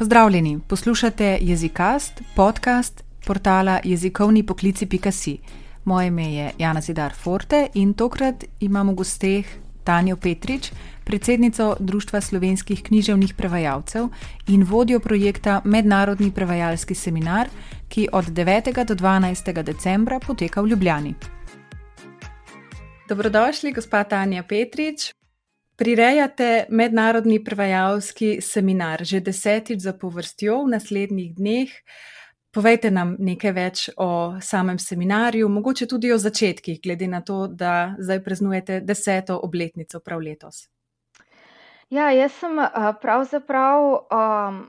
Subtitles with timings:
[0.00, 5.38] Pozdravljeni, poslušate Jezikast, podcast portala jezikovni poklici.si.
[5.84, 9.46] Moje ime je Jana Zidar Forte in tokrat imamo v gosteh
[9.84, 10.72] Tanjo Petrič,
[11.04, 14.08] predsednico Društva slovenskih književnih prevajalcev
[14.48, 17.48] in vodjo projekta Mednarodni prevajalski seminar,
[17.88, 18.84] ki od 9.
[18.84, 19.62] do 12.
[19.62, 21.14] decembra poteka v Ljubljani.
[23.08, 25.19] Dobrodošli, gospa Tanja Petrič.
[25.80, 31.72] Prirejate mednarodni prevajalski seminar, že desetič za povrstjo v naslednjih dneh.
[32.52, 37.94] Povejte nam nekaj več o samem seminarju, mogoče tudi o začetkih, glede na to, da
[37.96, 40.66] zdaj praznujete deseto obletnico prav letos.
[41.88, 42.60] Ja, jaz sem
[43.00, 44.62] pravzaprav um,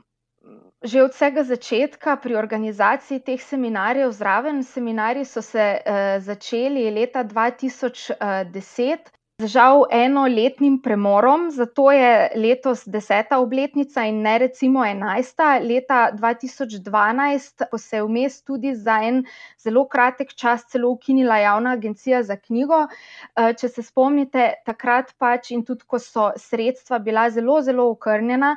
[0.80, 4.64] že od vsega začetka pri organizaciji teh seminarjev zraven.
[4.64, 13.38] Seminarji so se uh, začeli leta 2010 z žal enoletnim premorom, zato je letos deseta
[13.42, 15.58] obletnica in ne recimo enajsta.
[15.58, 19.24] Leta 2012, ko se je vmes tudi za en
[19.58, 22.86] zelo kratek čas celo ukinila javna agencija za knjigo.
[22.86, 28.56] Eh, če se spomnite, takrat pač in tudi, ko so sredstva bila zelo, zelo okrnjena.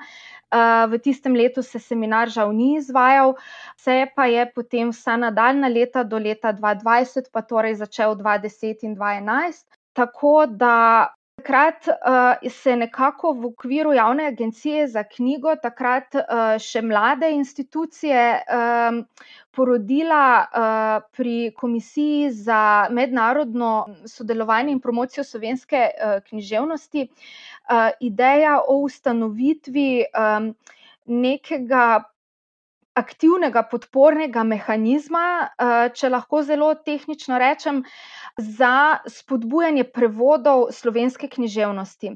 [0.55, 3.33] Uh, v tistem letu se seminar žal ni izvajal,
[3.81, 8.93] se pa je potem vsa nadaljna leta do leta 2020, pa torej začel 2010 in
[8.95, 9.74] 2011.
[9.95, 11.15] Tako da
[11.45, 18.23] takrat uh, se nekako v okviru javne agencije za knjigo, takrat uh, še mlade institucije,
[18.41, 19.03] um,
[19.51, 28.79] porodila uh, pri Komisiji za mednarodno sodelovanje in promocijo slovenske uh, književnosti uh, ideja o
[28.87, 30.53] ustanovitvi um,
[31.05, 32.03] nekega
[32.95, 37.83] aktivnega podpornega mehanizma, eh, če lahko zelo tehnično rečem,
[38.37, 42.13] za spodbujanje prevodov slovenske književnosti.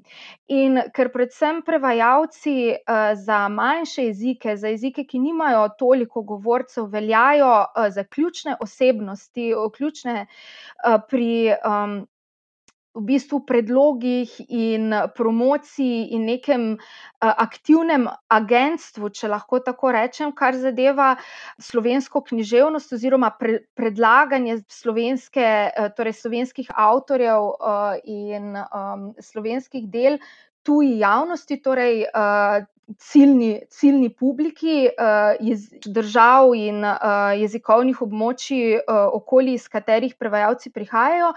[0.56, 7.54] In ker predvsem prevajalci eh, za manjše jezike, za jezike, ki nimajo toliko govorcev, veljajo
[7.60, 10.26] eh, za ključne osebnosti, ključne
[11.10, 11.56] pri
[12.96, 16.64] v bistvu predlogih in promociji in nekem
[17.20, 21.14] aktivnem agentstvu, če lahko tako rečem, kar zadeva
[21.62, 25.48] slovensko književnost oziroma pre, predlaganje slovenske,
[25.98, 27.52] torej slovenskih avtorjev
[28.10, 30.18] in um, slovenskih del
[30.66, 32.06] tuji javnosti, torej
[32.98, 34.90] ciljni, ciljni publiki
[35.40, 36.82] jez, držav in
[37.38, 41.34] jezikovnih območij, uh, okoli iz katerih prevajalci prihajajo.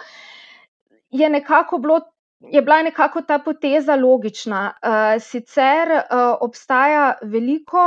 [1.12, 2.00] Je nekako bilo.
[2.50, 4.62] Je bila nekako ta poteza logična.
[4.82, 6.00] Uh, sicer uh,
[6.40, 7.84] obstaja veliko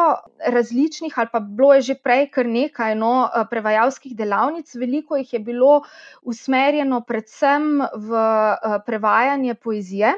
[0.47, 5.33] različnih, ali pa bilo je že prej kar nekaj no, uh, prevajalskih delavnic, veliko jih
[5.33, 5.81] je bilo
[6.21, 8.23] usmerjeno predvsem v
[8.85, 10.13] prevajanje poezije.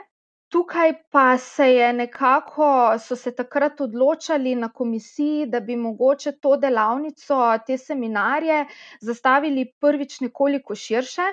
[0.49, 2.67] Tukaj pa se je nekako,
[2.99, 8.61] so se takrat odločali na komisiji, da bi mogoče to delavnico, te seminarje
[9.01, 11.25] zastavili prvič nekoliko širše,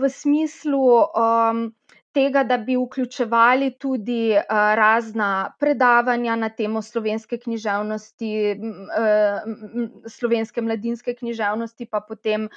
[0.00, 0.82] v smislu,
[2.18, 9.46] tega, da bi vključevali tudi uh, razna predavanja na temo slovenske književnosti, uh,
[10.10, 12.48] slovenske mladinske književnosti, pa potem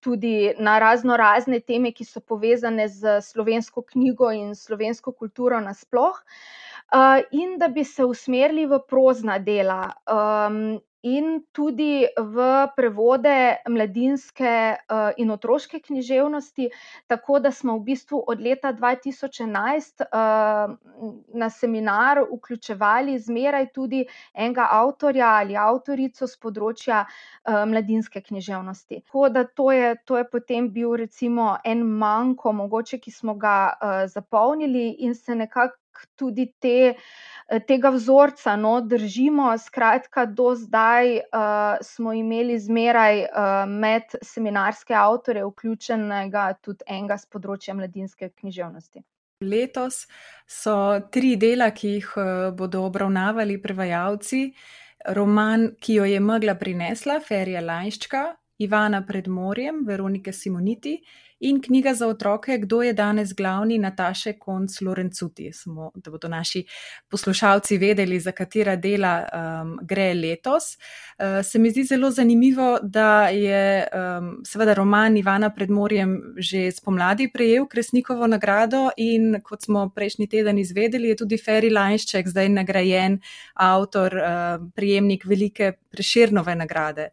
[0.00, 6.20] tudi na razno razne teme, ki so povezane z slovensko knjigo in slovensko kulturo nasploh.
[6.94, 9.80] Uh, in da bi se usmerili v prozna dela,
[11.04, 16.70] in tudi v prevode mladinske uh, in otroške književnosti,
[17.06, 20.74] tako da smo v bistvu od leta 2011 uh, eh,
[21.34, 24.04] na seminar vključevali zmeraj tudi
[24.34, 29.02] enega avtorja ali avtorico z področja uh, mladinske književnosti.
[29.04, 33.56] Tako da to je, to je potem bil recimo en manjko, mogoče, ki smo ga
[33.74, 35.83] uh, zapolnili in se nekako
[36.16, 36.94] tudi te.
[37.48, 39.52] Eh, tega vzorca no, držimo.
[39.58, 47.28] Skratka, do zdaj uh, smo imeli zmeraj uh, med seminarske avtore vključenega tudi enega z
[47.28, 49.04] področja mladinske književnosti.
[49.44, 50.06] Letos
[50.48, 50.76] so
[51.12, 52.08] tri dela, ki jih
[52.56, 54.46] bodo obravnavali prevajalci.
[55.12, 58.22] Roman, ki jo je megla prinesla, Ferija Lajščka,
[58.58, 61.00] Ivana pred morjem, Veronike Simoniti
[61.40, 65.50] in knjiga za otroke, kdo je danes glavni, Nataše Konc Lorencuti.
[65.52, 66.64] Samo, da bodo naši
[67.10, 70.76] poslušalci vedeli, za katera dela um, gre letos.
[71.18, 76.70] Uh, se mi zdi zelo zanimivo, da je um, seveda roman Ivana pred morjem že
[76.72, 82.48] spomladi prejel Kresnikovo nagrado in kot smo prejšnji teden izvedeli, je tudi Ferry Lajšček zdaj
[82.48, 83.20] nagrajen
[83.54, 87.10] avtor, uh, prijemnik velike preširnove nagrade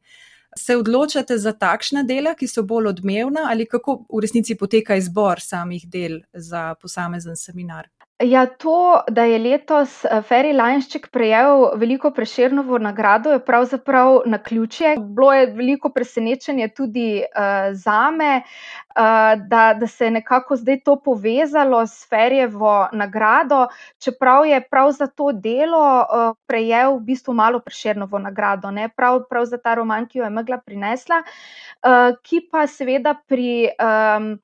[0.58, 5.40] se odločate za takšna dela, ki so bolj odmevna, ali kako v resnici poteka izbor
[5.40, 7.90] samih del za posamezen seminar?
[8.24, 14.96] Ja, to, da je letos eh, Feri Lanšček prejel veliko Prešernovo nagrado, je pravzaprav naključje.
[15.00, 20.96] Bilo je veliko presenečenje tudi uh, zame, uh, da, da se je nekako zdaj to
[20.96, 23.68] povezalo s Ferjevo nagrado,
[24.00, 29.24] čeprav je prav za to delo uh, prejel v bistvu malo Prešernovo nagrado, ne prav,
[29.30, 33.70] prav za ta roman, ki jo je megla prinesla, uh, ki pa seveda pri.
[33.82, 34.38] Um,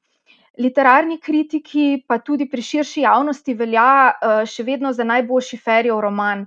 [0.60, 6.46] literarni kritiki, pa tudi pri širši javnosti, velja uh, še vedno za najboljši Ferijev roman.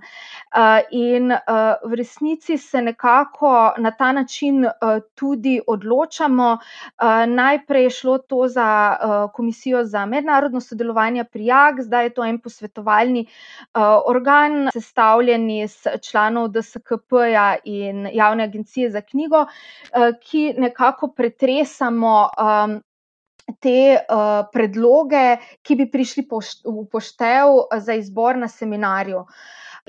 [0.51, 6.49] Uh, in uh, v resnici se nekako na ta način uh, tudi odločamo.
[6.57, 12.13] Uh, najprej je šlo to za uh, Komisijo za mednarodno sodelovanje pri JAG, zdaj je
[12.19, 20.11] to en posvetovalni uh, organ, sestavljen iz članov DSKP-ja in Javne agencije za knjigo, uh,
[20.21, 22.29] ki nekako pretresamo.
[22.37, 22.81] Um,
[23.59, 29.25] te uh, predloge, ki bi prišli v poštev za izbor na seminarju.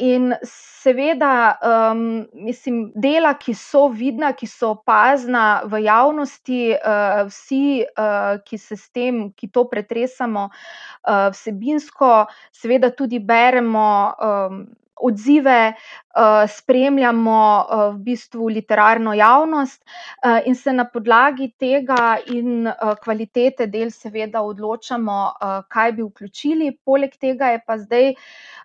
[0.01, 7.85] In seveda, um, mislim, dela, ki so vidna, ki so opazna v javnosti, uh, vsi,
[7.85, 12.13] uh, ki se s tem, ki to pretresamo, uh, vsebinsko,
[12.57, 13.91] seveda tudi beremo.
[14.17, 14.65] Um,
[15.03, 22.67] odzive, uh, spremljamo uh, v bistvu literarno javnost uh, in se na podlagi tega in
[22.67, 26.73] uh, kvalitete del, seveda, odločamo, uh, kaj bi vključili.
[26.85, 28.15] Poleg tega je pa zdaj.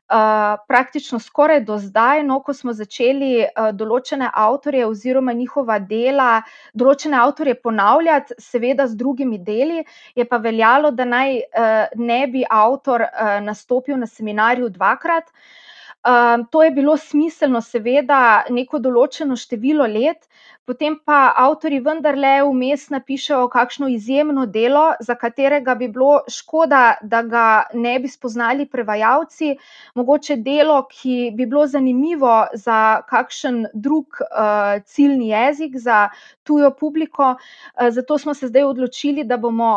[0.08, 6.30] Uh, praktično skoraj do zdaj, no, ko smo začeli uh, določene avtorje oziroma njihova dela,
[6.72, 9.84] določene avtorje ponavljati, seveda z drugimi deli,
[10.16, 15.28] je pa veljalo, da naj uh, ne bi avtor uh, nastopil na seminarju dvakrat.
[15.28, 15.67] Uh,
[16.08, 20.30] Um, to je bilo smiselno, seveda, neko določeno število let,
[20.64, 27.22] potem pa avtori vendarle vmes napišejo kakšno izjemno delo, za katerega bi bilo škoda, da
[27.28, 27.44] ga
[27.74, 29.52] ne bi spoznali prevajalci,
[30.00, 36.08] mogoče delo, ki bi bilo zanimivo za kakšen drug uh, ciljni jezik, za
[36.48, 37.36] tujo publiko.
[37.36, 39.76] Uh, zato smo se zdaj odločili, da bomo.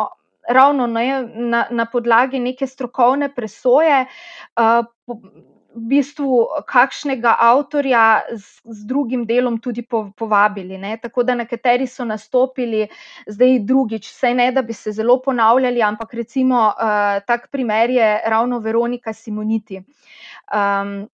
[0.49, 1.03] Ravno ne,
[1.51, 4.07] na, na podlagi neke strokovne presoje,
[4.57, 4.87] uh,
[5.75, 10.77] v bistvu kakšnega avtorja z, z drugim delom tudi povabili.
[10.77, 10.97] Ne?
[11.01, 12.87] Tako da nekateri so nastopili
[13.27, 18.11] zdaj drugič, saj ne da bi se zelo ponavljali, ampak recimo uh, tak primer je
[18.25, 19.81] ravno Veronika Simoniti.
[20.51, 21.07] Um,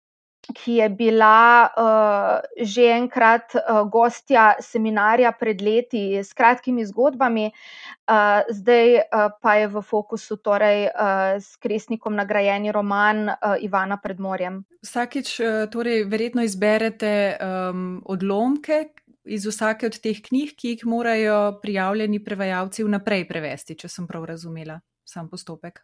[0.53, 8.45] ki je bila uh, že enkrat uh, gostja seminarja pred leti s kratkimi zgodbami, uh,
[8.49, 14.19] zdaj uh, pa je v fokusu torej, uh, s Kresnikom nagrajeni roman uh, Ivana pred
[14.19, 14.61] morjem.
[14.85, 18.85] Vsakič uh, torej, verjetno izberete um, odlomke.
[19.25, 24.27] Iz vsake od teh knjig, ki jih morajo prijavljeni prevajalci vnaprej prevesti, če sem prav
[24.29, 25.81] razumela sam postopek.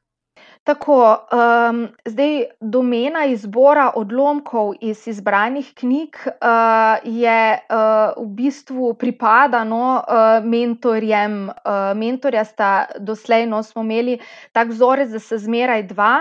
[0.64, 9.82] Tako, um, zdaj domena izbora odlomkov iz izbranih knjig uh, je uh, v bistvu pripadano
[9.98, 11.48] uh, mentorjem.
[11.50, 14.20] Uh, mentorja sta doslej, no, smo imeli
[14.54, 16.14] tak vzorec, da se zmeraj dva.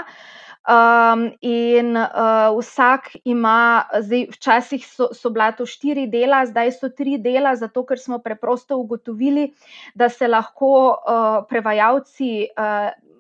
[0.71, 6.89] Um, in uh, vsak ima, zdaj, včasih so, so bila to štiri dela, zdaj so
[6.89, 9.51] tri dela, zato ker smo preprosto ugotovili,
[9.95, 12.49] da se lahko uh, prevajalci.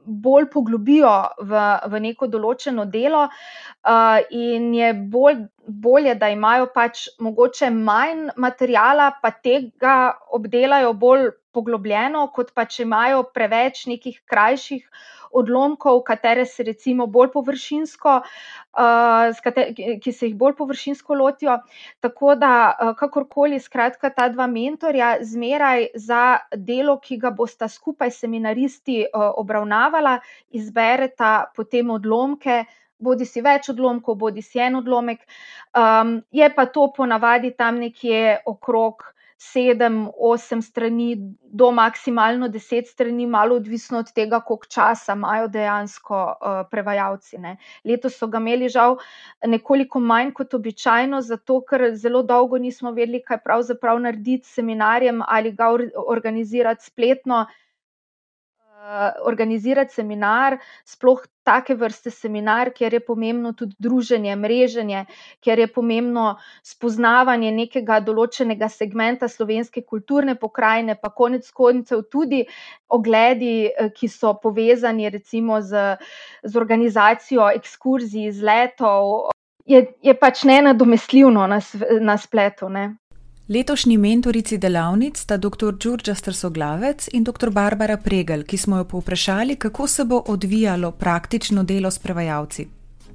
[0.05, 1.13] Bolj poglobijo
[1.45, 8.29] v, v neko določeno delo, uh, in je bolj, bolje, da imajo pač mogoče manj
[8.37, 14.87] materijala, pa tega obdelajo bolj poglobljeno, kot pa če imajo preveč nekih krajših
[15.31, 19.41] odlomkov, katere se recimo bolj površinsko, uh,
[20.03, 21.59] ki se jih bolj površinsko lotijo.
[22.03, 28.11] Tako da, uh, kakorkoli, skratka, ta dva mentorja zmeraj za delo, ki ga bosta skupaj
[28.19, 30.19] seminaristi uh, obravnavala,
[30.51, 32.65] izbereta potem odlomke.
[33.01, 35.25] Bodi si več odlomkov, bodi si en odlomek,
[35.77, 39.09] um, je pa to ponavadi tam nekje okrog
[39.41, 46.19] sedem, osem strani, do maksimalno deset strani, malo odvisno od tega, koliko časa imajo dejansko
[46.21, 47.39] uh, prevajalci.
[47.41, 47.55] Ne.
[47.89, 48.99] Letos so ga imeli žal
[49.49, 55.25] nekoliko manj kot običajno, zato ker zelo dolgo nismo vedeli, kaj pravzaprav narediti s seminarjem
[55.27, 55.73] ali ga
[56.05, 57.47] organizirati spletno.
[58.81, 60.55] Eh, organizirati seminar,
[60.89, 65.05] sploh take vrste seminar, kjer je pomembno tudi druženje, mreženje,
[65.45, 66.27] kjer je pomembno
[66.67, 72.45] spoznavanje nekega določenega segmenta slovenske kulturne pokrajine, pa konec koncev tudi
[72.89, 75.97] ogledi, eh, ki so povezani recimo z,
[76.43, 79.31] z organizacijo ekskurzij, izletov,
[79.67, 81.61] je, je pač ne nadomestljivno na,
[82.01, 82.69] na spletu.
[82.69, 82.95] Ne.
[83.51, 85.73] Letošnji mentorici delavnic sta dr.
[85.83, 87.51] Đurđa Strsoglavec in dr.
[87.51, 92.67] Barbara Pregel, ki smo jo povprašali, kako se bo odvijalo praktično delo s prevajalci.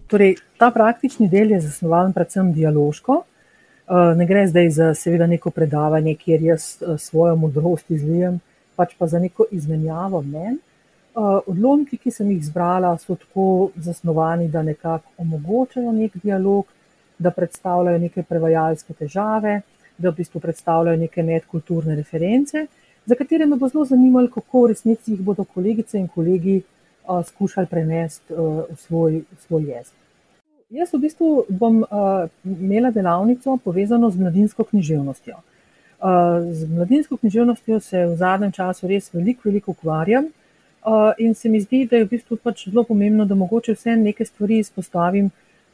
[0.07, 3.15] Torej, ta praktični del je zasnovan predvsem dialoško.
[3.23, 8.39] Eh, ne gre zdaj za seveda neko predavanje, kjer jaz eh, svojo modrost izlijem,
[8.75, 10.57] pač pa za neko izmenjavo mnen.
[10.57, 16.65] Eh, odlomki, ki sem jih zbrala, so tako zasnovani, da nekako omogočajo nek dialog,
[17.19, 19.61] da predstavljajo neke prevajalske težave,
[19.97, 22.67] da v bistvu predstavljajo neke medkulturne reference,
[23.05, 26.61] za katere me bo zelo zanimalo, kako v resnici jih bodo kolegice in kolegi
[27.23, 29.99] skušali prenesti v svoj, v svoj jezik.
[30.69, 35.35] Jaz v bistvu bom uh, imela delavnico povezano z mladinsko književnostjo.
[35.37, 41.49] Uh, z mladinsko književnostjo se v zadnjem času res veliko, veliko ukvarjam uh, in se
[41.49, 45.29] mi zdi, da je v bistvu pač zelo pomembno, da mogoče vse neke stvari izpostavim.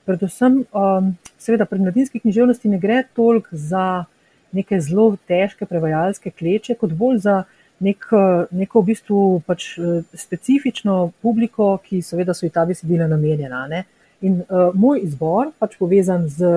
[0.06, 4.06] Predvsem, um, seveda, pri mladinski književnosti ne gre toliko za
[4.52, 7.36] neke zelo težke prevajalske kleče, kot bolj za
[7.82, 8.06] nek,
[8.52, 9.74] neko v bistvu pač
[10.18, 13.66] specifično publiko, ki seveda so ji ta besedila namenjena.
[13.72, 13.84] Ne?
[14.22, 16.52] In uh, moj izbor, pač povezan z,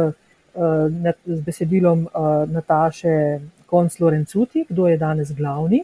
[0.57, 5.81] uh, z besedilom uh, Nataše Konc-Lorencuti, kdo je danes glavni,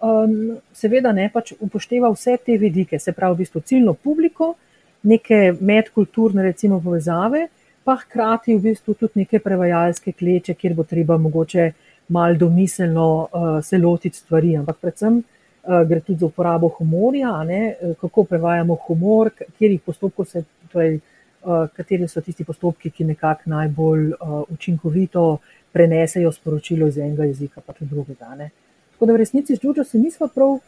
[0.00, 4.54] um, seveda ne pač upošteva vse te vidike, se pravi, v bistvu ciljno publiko,
[5.02, 7.48] neke medkulturne, recimo, povezave,
[7.84, 11.72] pa hkrati v bistvu tudi neke prevajalske kleče, kjer bo treba mogoče
[12.08, 15.22] mal domiselno uh, se lotiti stvari, ampak predvsem.
[15.68, 20.40] Gre tudi za uporabo humorja, ne, kako prevajamo humor, katerih postopkov se
[20.72, 20.94] torej,
[21.42, 25.38] uh, kateri so tisti postopki, ki nekako najbolj uh, učinkovito
[25.72, 28.34] prenesejo sporočilo iz enega jezika, pa tudi drugega.
[28.38, 28.50] Ne.
[28.92, 30.58] Tako da v resnici z Džužo se nismo prav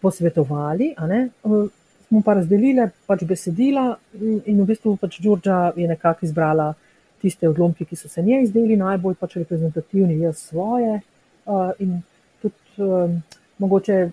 [0.00, 1.68] posvetovali, uh,
[2.10, 3.84] smo pa razdelili pač besedila
[4.18, 6.72] in v bistvu pač Džuža je nekako izbrala
[7.22, 12.00] tiste odlomke, ki so se njej zdeli najbolj pač reprezentativni, jaz svoje uh, in
[12.42, 13.20] tudi um,
[13.62, 14.08] mogoče.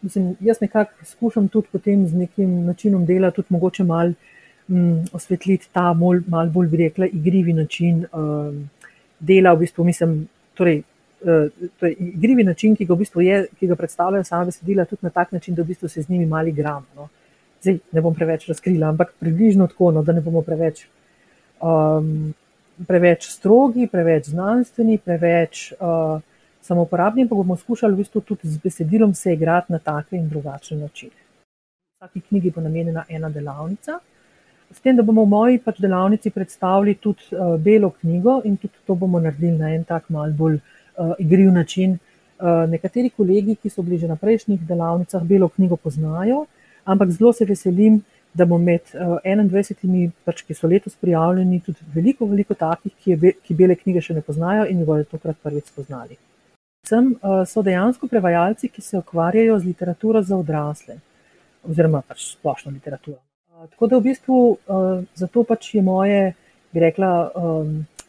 [0.00, 4.14] Mislim, jaz nekako skušam tudi potem z nekim načinom dela, tudi mogoče malo
[4.68, 8.62] um, osvetliti ta mal, mal bolj, bi rekla, igrivi način um,
[9.18, 9.56] dela.
[9.56, 10.14] V bistvu, mislim,
[10.54, 10.84] torej,
[11.26, 15.08] uh, torej, igrivi način, ki ga, v bistvu je, ki ga predstavljajo sama besedila, tudi
[15.08, 16.86] na tak način, da v bistvu se z njimi mali gram.
[16.96, 17.10] No.
[17.60, 20.86] Zdaj, ne bom preveč razkrila, ampak približno tako, no, da ne bomo preveč,
[21.60, 22.32] um,
[22.88, 26.22] preveč strogi, preveč znanstveni, preveč uh,
[26.64, 30.78] samouporabni, pa bomo skušali v bistvu tudi z besedilom se igrati na take in drugačne
[30.78, 31.16] načine.
[32.00, 33.98] V vsaki knjigi bo namenjena ena delavnica.
[34.70, 38.80] S tem, da bomo v moji pač delavnici predstavili tudi uh, belo knjigo in tudi
[38.86, 41.98] to bomo naredili na en tak mal bolj uh, igriv način.
[42.40, 46.46] Uh, nekateri kolegi, ki so bili že na prejšnjih delavnicah, belo knjigo poznajo,
[46.84, 48.00] ampak zelo se veselim,
[48.32, 53.16] da bom med uh, 21, pač, ki so letos prijavljeni, tudi veliko, veliko takih, ki,
[53.18, 56.18] be, ki bele knjige še ne poznajo in jih bodo tokrat prvič spoznali.
[56.86, 61.00] Sem uh, so dejansko prevajalci, ki se ukvarjajo z literaturo za odrasle,
[61.66, 63.18] oziroma pač splošno literaturo.
[63.74, 64.36] Tako da v bistvu
[65.20, 66.20] zato pač je moje,
[66.72, 67.10] bi rekla,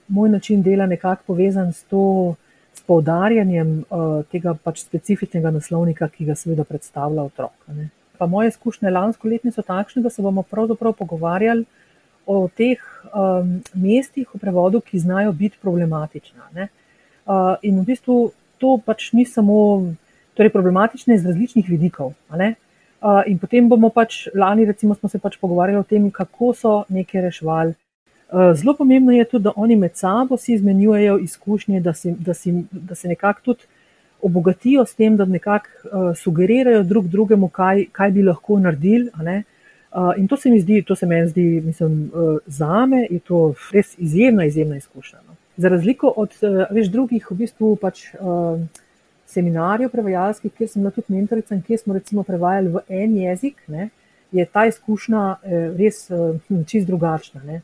[0.07, 2.35] moj način dela nekako povezan s to.
[2.71, 7.51] S poudarjanjem uh, tega pač specifičnega naslovnika, ki ga seveda predstavlja otrok.
[7.75, 7.89] Ne.
[8.21, 11.63] Pa moje izkušnje lansko letni so takšne, da se bomo pravzaprav pogovarjali
[12.29, 12.77] o teh
[13.09, 16.51] um, mestih v prevodu, ki znajo biti problematična.
[16.53, 18.17] Uh, in v bistvu
[18.61, 19.57] to pač ni samo
[20.37, 22.13] torej problematične iz različnih vidikov.
[22.29, 26.77] Uh, in potem bomo pač lani, recimo, smo se pač pogovarjali o tem, kako so
[26.93, 27.73] neke reševali.
[28.29, 32.37] Uh, zelo pomembno je tudi, da oni med sabo si izmenjujejo izkušnje, da, si, da,
[32.37, 33.65] si, da se nekako tudi
[34.21, 39.09] obogatijo s tem, da nekako uh, sugerirajo drug drugemu, kaj, kaj bi lahko naredili.
[39.11, 43.19] Uh, in to se mi zdi, to se meni zdi, mislim, uh, za me je
[43.19, 45.19] to res izjemna, izjemna izkušnja.
[45.27, 45.35] No.
[45.57, 48.07] Za razliko od uh, več drugih, v bistvu pač.
[48.19, 48.61] Uh,
[49.31, 53.61] seminarjev prevajalskih, kjer sem bila tudi mentorica in kjer smo recimo prevajali v en jezik,
[53.71, 53.89] ne,
[54.31, 57.43] je ta izkušnja eh, res hm, čist drugačna.
[57.47, 57.61] Ne.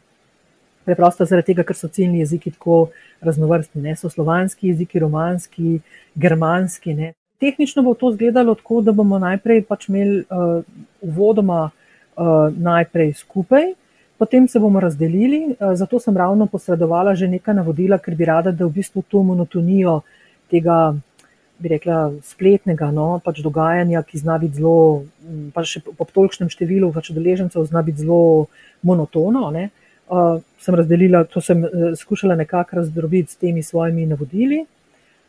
[0.88, 2.88] Preprosto zaradi tega, ker so ciljni jeziki tako
[3.22, 3.96] raznovrstni, ne.
[4.00, 5.79] so slovanski jeziki, romanski,
[6.15, 6.94] germanski.
[6.96, 7.13] Ne.
[7.44, 10.62] Tehnično bo to izgledalo tako, da bomo najprej pač imeli uh,
[11.03, 13.74] uvodoma uh, najprej skupaj,
[14.17, 18.51] potem se bomo razdelili, uh, zato sem ravno posredovala že nekaj navodila, ker bi rada,
[18.56, 20.00] da v bistvu to monotonijo
[20.50, 20.96] tega
[21.60, 25.03] bi rekla, spletnega no, pač dogajanja, ki zna biti zelo,
[25.53, 28.48] pa še po tolikšnem številu pač udeležencev, zna biti zelo
[28.86, 29.50] monotono.
[29.53, 29.70] Ne.
[30.08, 34.62] Uh, sem razdelila, to sem uh, skušala nekako razdrobiti s temi svojimi navodili.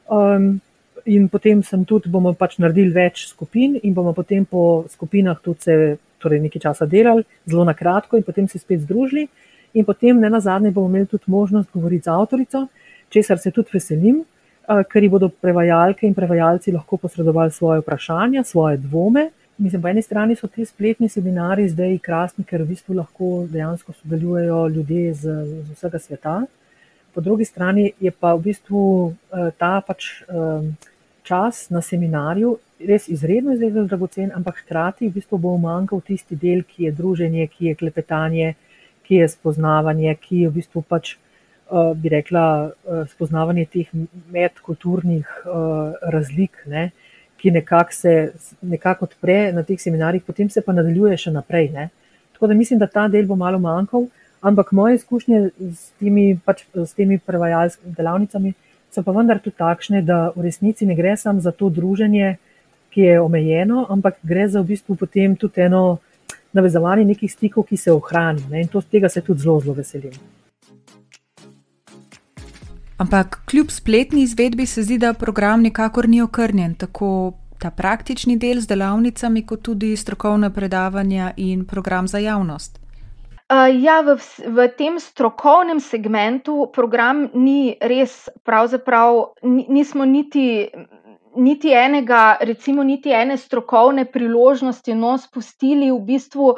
[0.06, 0.60] Um,
[1.04, 5.66] in potem sem tudi, bomo pač naredili več skupin in bomo potem po skupinah tudi
[5.66, 5.76] se
[6.22, 9.28] torej nekaj časa delali, zelo na kratko in potem se spet združili.
[9.74, 12.66] In potem, ne na zadnje, bomo imeli tudi možnost govoriti z avtorico,
[13.10, 14.24] česar se tudi veselim.
[14.68, 19.30] ker ji bodo prevajalke in prevajalci lahko posredovali svoje vprašanja, svoje dvome.
[19.58, 23.92] Mislim, po eni strani so ti spletni seminari zdaj krasni, ker v bistvu lahko dejansko
[23.92, 25.34] sodelujejo ljudje z,
[25.64, 26.34] z vsega sveta.
[27.14, 28.82] Po drugi strani je pa v bistvu
[29.58, 30.06] ta pač
[31.26, 32.52] čas na seminarju
[32.86, 37.48] res izredno, izredno dragocen, ampak hkrati v bistvu bo umanjkal tisti del, ki je druženje,
[37.50, 38.54] ki je klepetanje,
[39.08, 42.46] ki je spoznavanje, ki je v bistvu pač uh, bi rekla,
[43.10, 43.90] spoznavanje teh
[44.30, 45.34] medkulturnih
[46.14, 46.90] razlik, ne,
[47.38, 48.14] ki nekako se
[48.62, 51.70] nekako odpre na teh seminarjih, potem se pa nadaljuje še naprej.
[51.74, 51.88] Ne.
[52.34, 54.08] Tako da mislim, da ta del bo malo manjkal,
[54.40, 55.42] ampak moje izkušnje
[55.72, 58.54] s temi, pač, s temi prevajalskimi delavnicami
[58.90, 62.36] so pa vendar tudi takšne, da v resnici ne gre samo za to druženje,
[62.90, 65.98] ki je omejeno, ampak gre za v bistvu potem tudi eno
[66.56, 68.48] navezovanje nekih stikov, ki se ohranijo.
[68.56, 70.16] In to, tega se tudi zelo, zelo veselim.
[72.98, 78.60] Ampak kljub spletni izvedbi se zdi, da program nikakor ni okrnjen, tako ta praktični del
[78.60, 82.78] z delavnicami, kot tudi strokovna predavanja in program za javnost.
[83.48, 90.68] Uh, ja, v, v tem strokovnem segmentu program ni res, pravzaprav nismo niti,
[91.36, 95.88] niti enega, recimo, niti ene strokovne priložnosti no, spustili.
[95.94, 96.56] V bistvu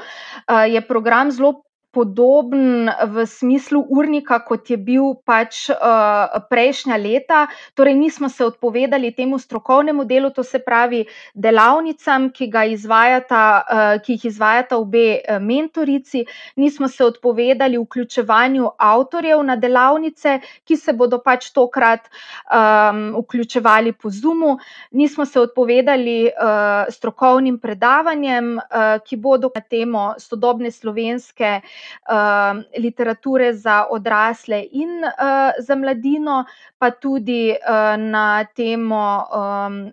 [0.66, 1.61] je program zelo
[1.92, 7.47] podoben v smislu urnika, kot je bil pač uh, prejšnja leta.
[7.75, 11.04] Torej, nismo se odpovedali temu strokovnemu delu, to se pravi
[11.35, 16.25] delavnicam, ki, izvajata, uh, ki jih izvajata obe mentorici,
[16.56, 22.06] nismo se odpovedali vključevanju avtorjev na delavnice, ki se bodo pač tokrat
[22.47, 24.59] um, vključevali po Zumu,
[24.90, 31.61] nismo se odpovedali uh, strokovnim predavanjem, uh, ki bodo na temo sodobne slovenske.
[32.10, 36.44] Um, literature za odrasle in uh, za mladino,
[36.78, 39.92] pa tudi uh, na temo um,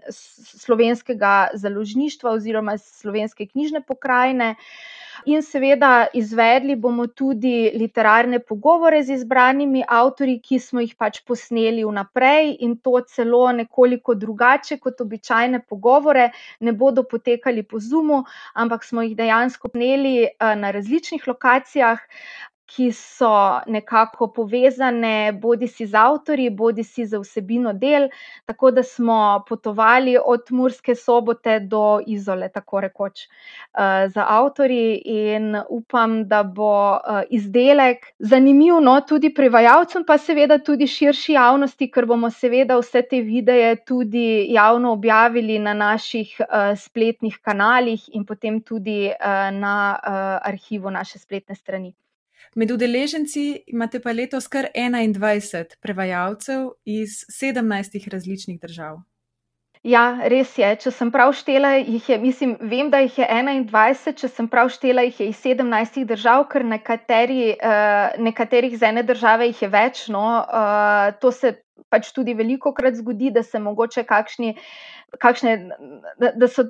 [0.57, 4.55] slovenskega založništva oziroma slovenske knjižne pokrajine.
[5.25, 11.85] In seveda izvedli bomo tudi literarne pogovore z izbranimi avtorji, ki smo jih pač posneli
[11.85, 18.83] vnaprej in to celo nekoliko drugače kot običajne pogovore, ne bodo potekali po Zumu, ampak
[18.83, 21.99] smo jih dejansko posneli eh, na različnih lokacijah
[22.67, 23.31] ki so
[23.67, 28.09] nekako povezane bodi si z avtorji, bodi si z vsebino del,
[28.45, 35.55] tako da smo potovali od Murske sobote do Izole, tako rekoč, uh, za avtorji in
[35.69, 42.05] upam, da bo uh, izdelek zanimiv, no, tudi prevajalcem, pa seveda tudi širši javnosti, ker
[42.05, 48.59] bomo seveda vse te videe tudi javno objavili na naših uh, spletnih kanalih in potem
[48.61, 51.93] tudi uh, na uh, arhivu naše spletne strani.
[52.55, 59.03] Med udeleženci imate pa letos kar 21 prevajalcev iz 17 različnih držav.
[59.87, 60.67] Ja, res je.
[60.81, 64.71] Če sem prav štela, jih je, mislim, vem, da jih je 21, če sem prav
[64.73, 69.69] štela, jih je iz 17 držav, ker nekateri, uh, nekaterih z ene države jih je
[69.71, 70.03] več.
[70.11, 71.53] No, uh, to se
[71.89, 74.55] pač tudi veliko krat zgodi, da se mogoče kakšni.
[75.23, 75.51] Kakšne,
[76.19, 76.65] da so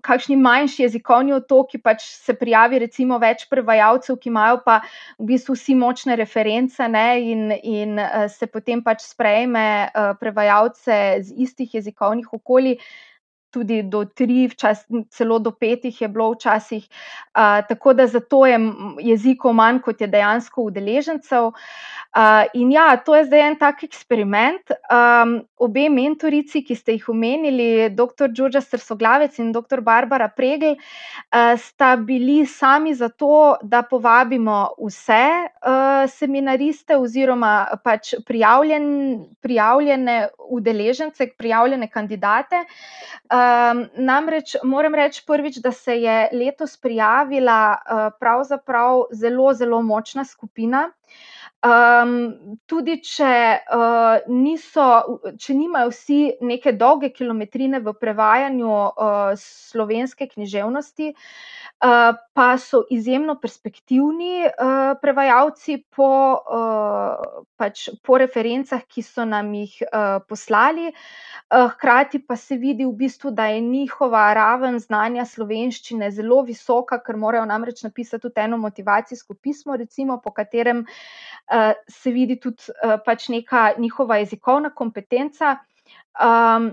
[0.00, 4.78] kakšni manjši jezikovni otoki, pač se prijavi, recimo, več prevajalcev, ki imajo pa
[5.18, 8.00] v bistvu vsi močne reference, ne, in, in
[8.32, 9.66] se potem pač sprejme
[10.22, 12.80] prevajalce z istih jezikovnih okolij,
[13.52, 16.88] tudi do tri, včas, celo do petih je bilo včasih.
[17.36, 18.58] Uh, tako da zato je
[19.00, 21.52] jezikov manj, kot je dejansko udeležencev.
[22.12, 24.72] Uh, in ja, to je zdaj en tak eksperiment.
[24.92, 28.28] Um, obe mentorici, ki ste jih omenili, dr.
[28.32, 29.80] Đorđa Strsoglavec in dr.
[29.80, 38.14] Barbara Pregl, uh, sta bili sami za to, da povabimo vse uh, seminariste oziroma pač
[38.26, 38.86] prijavljen,
[39.40, 40.18] prijavljene
[40.52, 42.64] udeležence, prijavljene kandidate.
[43.32, 49.82] Uh, Um, namreč moram reči prvič, da se je letos prijavila uh, pravzaprav zelo, zelo
[49.82, 50.90] močna skupina.
[51.62, 53.34] Um, tudi če,
[53.70, 54.86] uh, niso,
[55.38, 63.36] če nimajo vsi neke dolge kilometrine v prevajanju uh, slovenske književnosti, uh, pa so izjemno
[63.38, 66.10] perspektivni uh, prevajalci po,
[66.42, 70.90] uh, pač po referencah, ki so nam jih uh, poslali.
[70.90, 76.98] Uh, hkrati pa se vidi v bistvu, da je njihova raven znanja slovenščine zelo visoka,
[77.04, 82.72] ker morajo namreč napisati tudi eno motivacijsko pismo, recimo, po katerem uh, se vidi tudi
[82.74, 85.58] uh, pač neka njihova jezikovna kompetenca.
[86.18, 86.72] Um,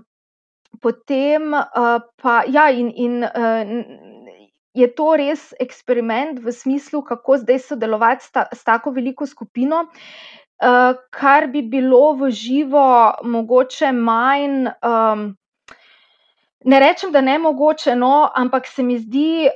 [0.81, 4.39] potem uh, pa, ja, in, in uh,
[4.73, 9.87] je to res eksperiment v smislu, kako zdaj sodelovati s, ta, s tako veliko skupino.
[11.11, 12.85] Kar bi bilo v živo
[13.23, 14.67] mogoče manj,
[16.65, 19.47] ne rečem, da nemogoče, no, ampak se mi zdi,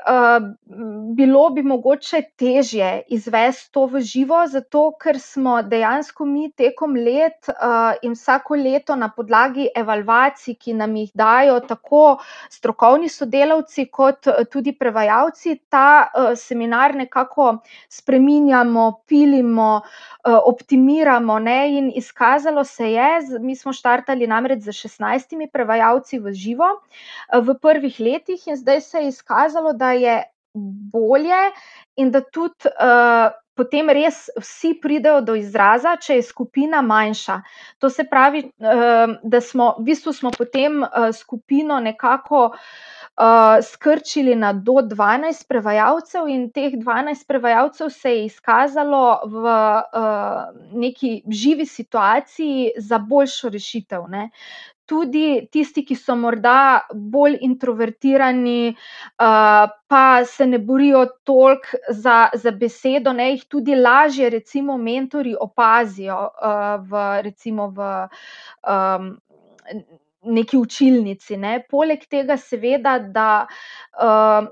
[1.15, 7.49] bilo bi mogoče težje izvesti to v živo, zato ker smo dejansko mi tekom let,
[8.01, 12.03] in vsako leto na podlagi evalvacij, ki nam jih dajo tako
[12.49, 16.07] strokovni sodelavci kot tudi prevajalci, ta,
[16.39, 17.57] seminar nekako
[17.91, 19.81] spreminjamo, pilimo,
[20.23, 23.11] optimiramo, ne, in izkazalo se je,
[23.41, 26.71] mi smo štartali namreč s šestnajstimi prevajalci v živo,
[27.33, 30.23] v prvih letih in zdaj se je izkazalo, da je
[30.93, 31.43] bolje
[31.95, 32.69] in da tudi,
[33.55, 37.39] potem res vsi pridejo do izraza, če je skupina manjša.
[37.81, 40.81] To se pravi, da smo, v bistvu smo potem,
[41.13, 42.47] skupino nekako,
[43.61, 49.53] skrčili na do dvanajst prevajalcev in teh dvanajst prevajalcev se je izkazalo v,
[50.81, 54.29] neki živi situaciji za boljšo rešitev, ne.
[54.85, 56.53] Tudi tisti, ki so morda
[56.91, 58.75] bolj introvertirani,
[59.87, 66.19] pa se ne borijo toliko za, za besedo, ne, jih tudi lažje recimo mentorji opazijo,
[66.83, 67.93] v recimo v,
[70.25, 73.45] neki učilnici, ne, poleg tega seveda, da,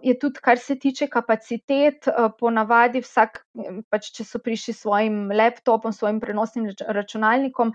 [0.03, 2.07] je tudi, kar se tiče kapacitet,
[2.39, 3.41] ponavadi vsak,
[3.89, 7.73] pač če so prišli s svojim laptopom, svojim prenosnim računalnikom,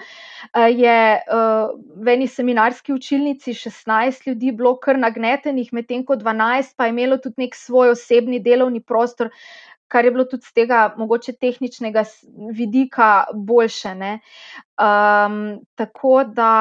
[0.54, 0.98] je,
[1.96, 7.20] v eni seminarski učilnici šestnajst ljudi bilo kar nagnetenih, medtem ko dvanajst pa je imelo
[7.22, 9.32] tudi neki svoj osebni delovni prostor,
[9.88, 12.04] kar je bilo tudi s tega mogoče tehničnega
[12.52, 14.12] vidika boljše, ne.
[15.74, 16.52] tako da,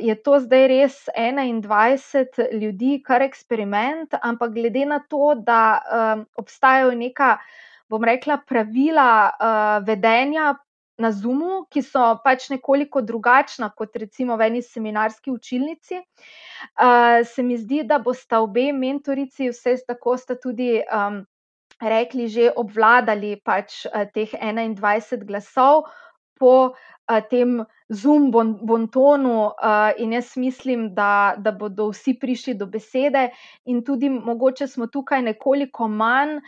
[0.00, 5.60] je to zdaj res enaindvajset ljudi kar eksperiment, ampak glede na to, da,
[6.36, 7.36] obstajajo neka,
[7.90, 9.30] bom rekla, pravila,
[9.86, 10.54] vedenja
[11.00, 16.00] na Zoomu, ki so pač nekoliko drugačna kot recimo v eni seminarski učilnici,
[17.32, 20.82] se mi zdi, da bosta obe mentorici, vsaj tako sta tudi,
[21.80, 25.88] rekli, že obvladali pač, teh enaindvajset glasov
[26.40, 26.74] po,
[27.30, 29.50] tem Zoom bontonu,
[29.98, 33.30] in jaz mislim, da, da bodo vsi prišli do besede
[33.66, 36.38] in tudi mogoče smo tukaj nekoliko manj,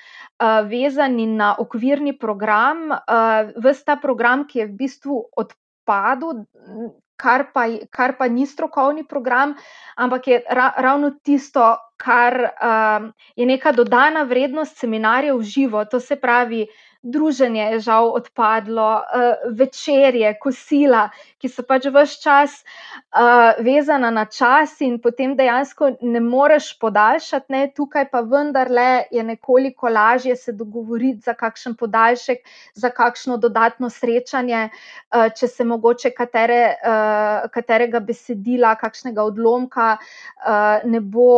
[0.70, 2.92] vezani na okvirni program,
[3.58, 6.44] ves ta program, ki je v bistvu odpadel,
[7.16, 9.54] kar pa kar pa ni strokovni program,
[9.96, 12.48] ampak je ravno tisto, kar,
[13.36, 16.66] je neka dodana vrednost seminarjev v živo, to se pravi,
[17.02, 19.02] druženje je žal odpadlo,
[19.58, 21.08] večerje, kosila,
[21.42, 22.54] ki so pač ves čas,
[23.58, 29.88] vezana na čas in potem dejansko ne moreš podaljšati, ne, tukaj pa vendarle je nekoliko
[29.88, 34.68] lažje se dogovoriti za kakšen podaljšek, za kakšno dodatno srečanje,
[35.10, 36.62] če se mogoče katere,
[37.52, 39.96] katerega besedila, kakšnega odlomka,
[40.84, 41.30] ne bo,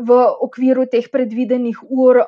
[0.00, 2.22] v okviru teh predvidenih ur,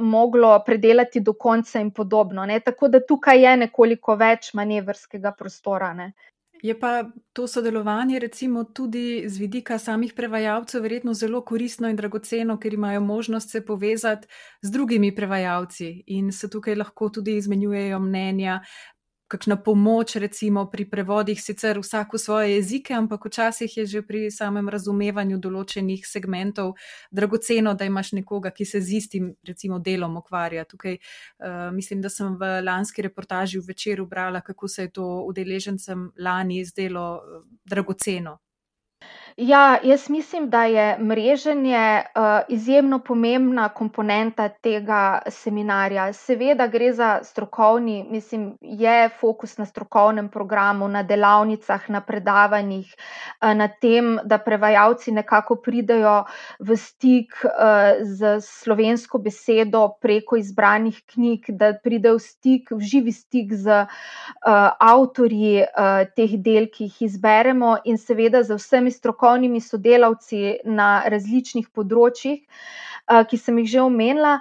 [0.00, 5.92] moglo predelati do konca in podobno, ne, tako da tukaj je nekoliko več manevrskega prostora,
[5.94, 6.12] ne.
[6.62, 7.02] Je pa
[7.34, 13.00] to sodelovanje recimo tudi z vidika samih prevajalcev verjetno zelo koristno in dragoceno, ker imajo
[13.00, 14.28] možnost se povezati
[14.62, 18.60] z drugimi prevajalci in se tukaj lahko tudi izmenjujejo mnenja,
[19.32, 24.28] kakšna pomoč recimo pri prevodih, sicer vsak v svoje jezike, ampak včasih je že pri
[24.28, 26.74] samem razumevanju določenih segmentov
[27.10, 31.00] dragoceno, da imaš nekoga, ki se z istim recimo delom ukvarja, tukaj,
[31.72, 36.64] mislim, da sem v lanski reportaži v Večeru brala, kako se je to udeležencem lani
[36.68, 37.22] zdelo
[37.64, 38.38] dragoceno.
[39.36, 42.02] Ja, jaz mislim, da je mreženje,
[42.48, 50.88] izjemno pomembna komponenta tega seminarja, seveda gre za strokovni, mislim, je fokus na strokovnem programu,
[50.88, 52.94] na delavnicah, na predavanjih,
[53.40, 56.24] na tem, da prevajalci nekako pridejo
[56.58, 57.32] v stik,
[58.02, 63.86] s slovensko besedo preko izbranih knjig, da pridejo v stik, v živi stik z,
[64.44, 65.64] avtorji,
[66.16, 69.21] teh del, ki jih izberemo, in seveda z vsemi strokovnimi
[69.60, 72.42] sodelavci na različnih področjih,
[73.28, 74.40] ki sem jih že omenila,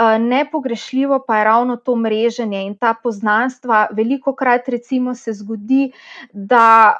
[0.00, 5.92] nepogrešljivo pa je ravno to mreženje in ta poznanstva, velikokrat recimo se zgodi,
[6.32, 6.96] da,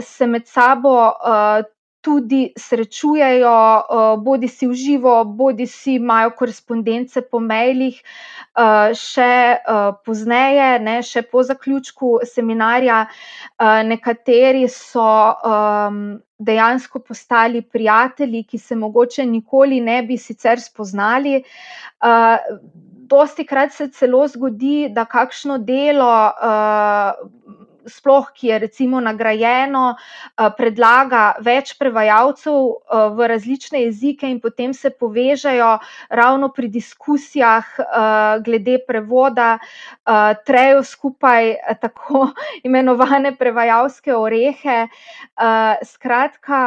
[0.00, 1.12] se med sabo,
[2.06, 3.54] tudi srečujejo,
[4.22, 7.98] bodisi v živo bodisi imajo korespondence po mailih,
[9.00, 9.32] še,
[10.06, 13.00] pozneje, ne, še po zaključku seminarja,
[13.90, 15.08] nekateri so,
[16.38, 21.40] dejansko postali prijatelji, ki se mogoče nikoli ne bi sicer spoznali,
[23.10, 26.12] dosti krat se celo zgodi, da kakšno delo
[27.86, 29.96] sploh, ki je recimo nagrajeno,
[30.58, 32.56] predlaga več prevajalcev
[33.16, 35.78] v različne jezike in potem se povežejo
[36.10, 37.68] ravno pri diskusijah
[38.44, 39.58] glede prevoda,
[40.46, 42.28] trejo skupaj tako
[42.68, 44.86] imenovane prevajalske orehe.
[45.84, 46.62] Skratka,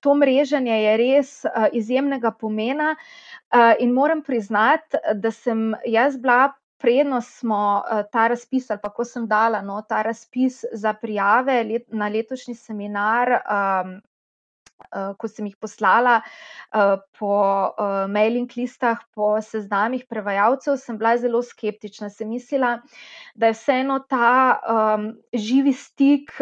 [0.00, 1.34] to mreženje je res
[1.72, 2.94] izjemnega pomena.
[3.80, 9.26] In moram priznati, da sem jaz bila preden smo ta razpis ali pa ko sem
[9.26, 13.34] dala, no, ta razpis za prijave na letošnji seminar,
[15.18, 16.20] ko sem jih poslala
[17.18, 17.32] po
[18.08, 22.76] mailing listah, po seznamih prevajalcev, sem bila zelo skeptična, sem mislila,
[23.34, 24.60] da je vseeno ta
[25.34, 26.32] živi stik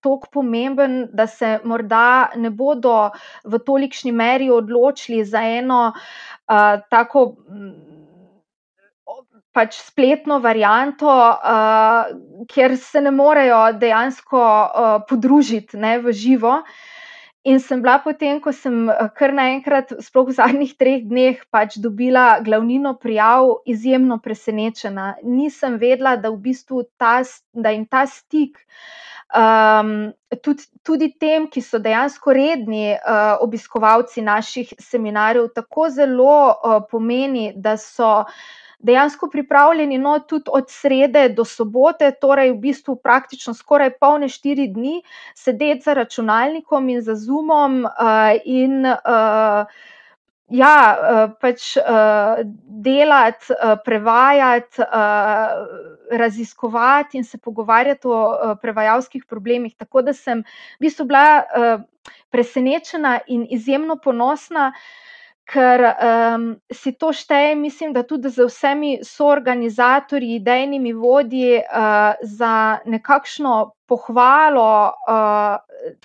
[0.00, 3.10] toliko pomemben, da se morda ne bodo
[3.44, 5.82] v tolikšni meri odločili za eno
[6.90, 7.26] tako
[9.58, 11.10] pač spletno varianto,
[12.52, 14.44] kjer se ne morejo dejansko
[15.10, 16.60] podružiti, ne, v živo.
[17.48, 22.42] In sem bila potem, ko sem kar naenkrat, sploh v zadnjih treh dneh pač dobila
[22.44, 25.14] glavnino prijav, izjemno presenečena.
[25.24, 27.22] Nisem vedela, da v bistvu ta
[27.54, 28.58] da jim ta stik
[30.42, 32.96] tudi, tudi tem, ki so dejansko redni
[33.40, 36.54] obiskovalci naših seminarjev, tako zelo
[36.90, 38.24] pomeni, da so
[38.78, 44.68] dejansko pripravljeni, no, tudi od srede do sobote, torej v bistvu praktično skoraj polne štiri
[44.68, 45.02] dni
[45.34, 47.82] sedeti za računalnikom in za Zoomom
[48.44, 48.86] in
[50.48, 50.74] ja,
[51.40, 51.74] pač
[52.84, 54.82] delati, prevajati,
[56.10, 61.44] raziskovati in se pogovarjati o prevajalskih problemih, tako da sem v bistvu bila
[62.30, 64.72] presenečena in izjemno ponosna,
[65.48, 65.80] ker
[66.72, 71.62] si to štejem, mislim, da tudi z vsemi soorganizatorji, idejnimi vodji,
[72.22, 73.54] za nekakšno
[73.88, 74.92] pohvalo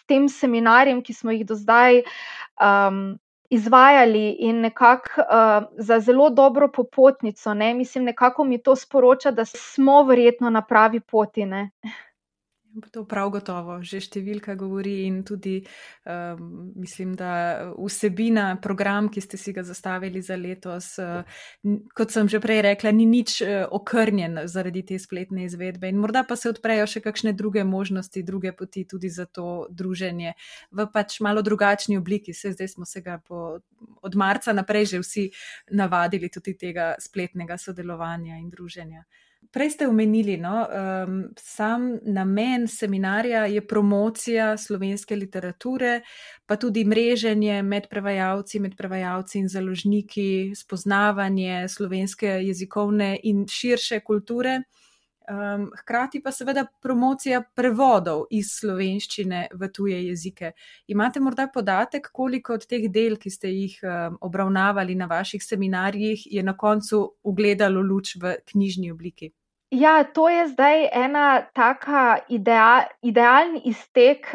[0.08, 2.04] tem seminarjem, ki smo jih do zdaj
[3.54, 5.22] izvajali, in nekako
[5.78, 11.00] za zelo dobro popotnico, ne, mislim, nekako mi to sporoča, da smo verjetno na pravi
[11.00, 11.70] poti, ne.
[12.74, 13.76] To prav gotovo.
[13.86, 15.60] Že številka govori in tudi
[16.76, 20.96] mislim, da vsebina, program, ki ste si ga zastavili za letos,
[21.94, 26.36] kot sem že prej rekla, ni nič okrnjen zaradi te spletne izvedbe in morda pa
[26.40, 30.34] se odprejo še kakšne druge možnosti, druge poti tudi za to druženje.
[30.74, 33.60] V pač malo drugačni obliki, saj zdaj smo se ga po
[34.02, 35.26] od marca naprej že vsi
[35.72, 39.06] navadili tudi tega spletnega sodelovanja in druženja.
[39.54, 40.66] Prej ste omenili, no,
[41.38, 46.00] sam namen seminarja je promocija slovenske literature,
[46.46, 54.64] pa tudi mreženje med prevajalci, med prevajalci in založniki, spoznavanje slovenske jezikovne in širše kulture.
[55.84, 60.52] Hkrati pa seveda promocija prevodov iz slovenščine v tuje jezike.
[60.88, 63.78] Imate morda podatek, koliko od teh del, ki ste jih
[64.20, 69.32] obravnavali na vaših seminarjih, je na koncu ugledalo luč v knjižni obliki?
[69.74, 72.18] Ja, to je zdaj ena taka
[73.02, 74.28] idealni iztek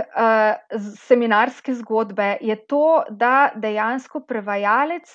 [0.98, 5.12] seminarske zgodbe, je to, da dejansko prevajalec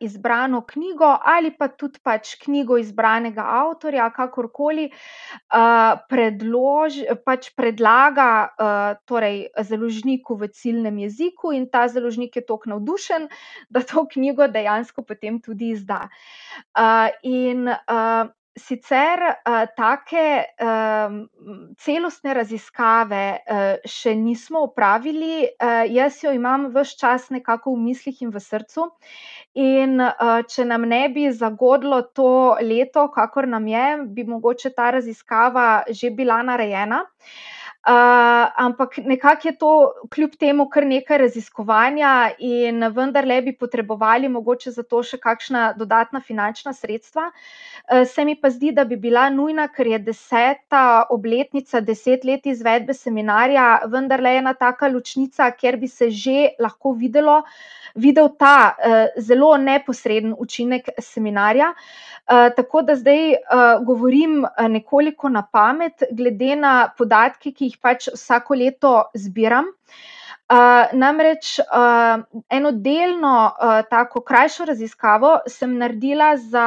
[0.00, 4.86] izbrano knjigo ali pa tudi pač knjigo izbranega avtorja, kakorkoli,
[7.26, 8.30] pač predlaga
[9.04, 13.26] torej založniku v ciljnem jeziku in ta založnik je toliko navdušen,
[13.68, 16.04] da to knjigo dejansko potem tudi izda.
[17.26, 17.66] In
[18.56, 19.22] sicer
[19.76, 20.26] take
[21.78, 23.22] celostne raziskave
[23.84, 25.46] še nismo opravili,
[25.92, 28.88] jaz jo imam ves čas nekako v mislih in v srcu.
[29.56, 30.00] In
[30.52, 36.10] če nam ne bi zagodlo to leto, kakor nam je, bi mogoče ta raziskava že
[36.10, 37.04] bila narejena.
[37.86, 44.82] Ampak nekako je to kljub temu kar nekaj raziskovanja in vendarle bi potrebovali mogoče za
[44.82, 47.30] to še kakšna dodatna finančna sredstva.
[48.06, 52.94] se mi pa zdi, da bi bila nujna, ker je deseta obletnica, deset let izvedbe
[52.94, 57.42] seminarja vendarle ena taka ločnica, kjer bi se že lahko videlo,
[57.94, 58.74] videl ta
[59.18, 61.72] zelo neposreden učinek seminarja.
[62.56, 63.34] tako da zdaj
[63.86, 69.72] govorim nekoliko na pamet, glede na podatke, ki jih pač vsako leto zbiram.
[70.92, 71.58] namreč
[72.50, 73.52] eno delno
[73.90, 76.66] tako krajšo raziskavo sem naredila za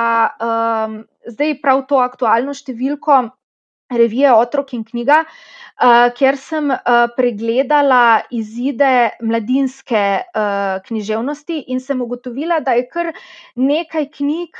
[1.28, 3.22] zdaj prav to aktualno številko
[3.90, 6.80] revije Otrok in knjiga, uh, kjer sem uh,
[7.16, 13.12] pregledala izide mladinske uh, književnosti in sem ugotovila, da je kar
[13.56, 14.58] nekaj knjig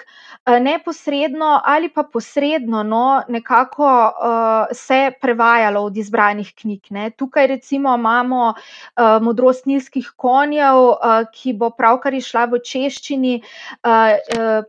[0.62, 3.90] neposredno ali pa posredno no, nekako
[4.74, 6.88] se prevajalo od izbranih knjig.
[6.90, 7.10] Ne.
[7.10, 8.54] Tukaj recimo imamo
[9.22, 10.96] Modrost nilskih konjev,
[11.34, 13.36] ki bo pravkar išla v češčini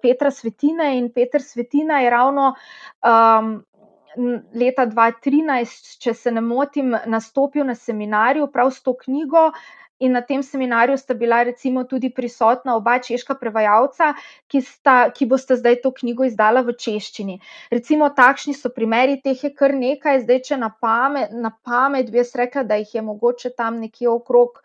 [0.03, 2.55] Petra Svetine in Petr Svetina je ravno
[3.03, 3.65] um,
[4.55, 9.51] leta 2013, če se ne motim, nastopil na seminarju prav s to knjigo.
[10.01, 14.15] In na tem seminarju sta bila recimo tudi prisotna oba češka prevajalca,
[14.49, 17.37] ki, sta, ki boste zdaj to knjigo izdala v češčini.
[17.69, 22.23] Recimo takšni so primeri, teh je kar nekaj, zdaj če na pamet, na pamet bi
[22.23, 24.63] jaz rekla, da jih je mogoče tam nekje okrog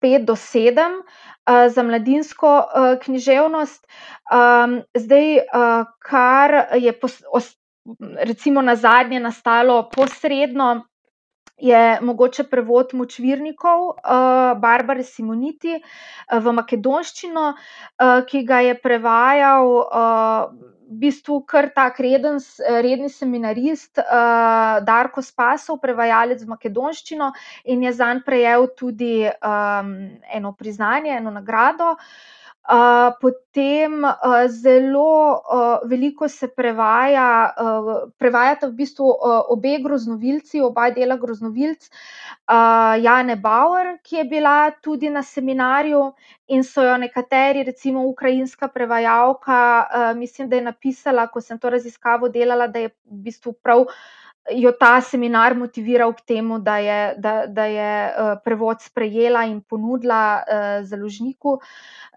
[0.00, 3.84] pet do sedem uh, za mladinsko uh, književnost.
[4.32, 7.52] Um, zdaj, uh, kar je pos, os,
[7.98, 10.84] recimo na zadnje nastalo posredno,
[11.58, 13.94] je mogoče prevod močvirnikov uh,
[14.60, 20.54] Barbare Simoniti uh, v makedonščino, uh, ki ga je prevajal uh,
[20.88, 22.38] v bistvu kar tak reden,
[22.80, 27.32] redni seminarist uh, Darko Spasov, prevajalec v makedonščino
[27.74, 29.94] in je zanj prejel tudi um,
[30.32, 31.96] eno priznanje, eno nagrado.
[31.98, 32.37] Uh,
[33.20, 40.90] potem uh, zelo uh, veliko se prevaja, uh, prevajata v bistvu uh, obe groznovilci, oba
[40.90, 46.12] dela groznovilc, uh, Jane Bauer, ki je bila tudi na seminarju
[46.48, 51.70] in so jo nekateri, recimo ukrajinska prevajalka, uh, mislim, da je napisala, ko sem to
[51.70, 53.86] raziskavo delala, da je v bistvu prav.
[54.56, 59.60] Jo ta seminar motiviral k temu, da je, da, da je uh, prevod sprejela in
[59.60, 61.58] ponudila uh, založniku.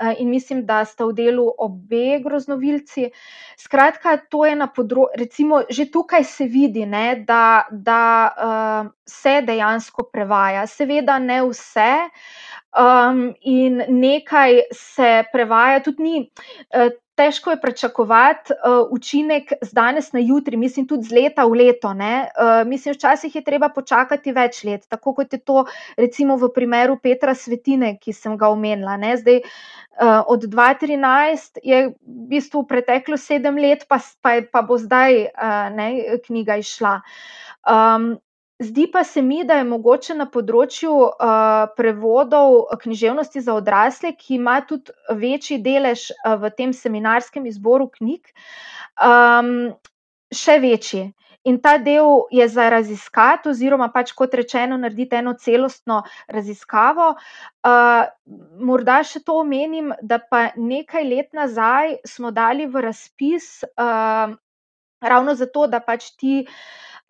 [0.01, 3.09] Eh, in mislim, da sta v delu obe groznovilci.
[3.59, 7.99] Skratka, to je na področju, recimo, že tukaj se vidi, ne, da, da
[9.05, 10.65] se dejansko prevaja.
[10.67, 11.91] Seveda ne vse.
[12.71, 16.21] Um, in nekaj se prevaja, tudi ni.
[17.21, 21.91] Težko je pričakovati uh, učinek z danes na jutri, mislim, tudi z leta v leto.
[21.93, 25.65] Uh, mislim, včasih je treba počakati več let, tako kot je to
[25.97, 28.97] recimo v primeru Petra Svetine, ki sem ga omenila.
[28.97, 29.13] Ne?
[29.21, 35.21] Zdaj, uh, od 2013 je v bistvu preteklo sedem let, pa, pa, pa bo zdaj
[35.29, 36.97] uh, ne, knjiga išla.
[37.69, 38.15] Um,
[38.61, 44.35] Zdi pa se mi, da je mogoče na področju uh, prevodov književnosti za odrasle, ki
[44.37, 48.29] ima tudi večji delež uh, v tem seminarskem izboru knjig,
[49.01, 49.71] um,
[50.29, 51.07] še večji.
[51.49, 57.15] In ta del je za raziskati, oziroma pač kot rečeno, narediti eno celostno raziskavo.
[57.65, 58.03] Uh,
[58.61, 64.37] morda še to omenim, da pa nekaj let nazaj smo dali v razpis uh,
[65.01, 66.43] ravno zato, da pač ti.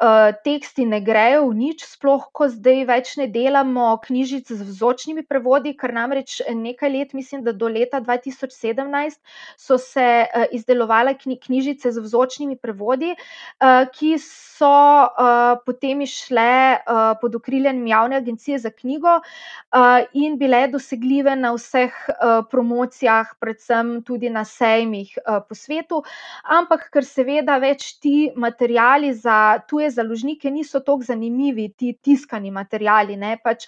[0.02, 5.22] Eh, teksti ne grejo v nič, sploh ko zdaj več ne delamo knjižic z vzočnimi
[5.30, 9.20] prevodi, ker namreč nekaj let, mislim, da do leta 2017
[9.62, 14.72] so se uh, izdelovale knjižice z vzočnimi prevodi, uh, ki so
[15.06, 21.54] uh, potem išle uh, pod okriljem javne agencije za knjigo uh, in bile dosegljive na
[21.54, 26.02] vseh uh, promocijah, predvsem tudi na sejmih uh, po svetu.
[26.42, 33.17] Ampak, ker seveda več ti materijali za tuje založnike niso tako zanimivi, ti tiskani materiali.
[33.43, 33.67] Pač,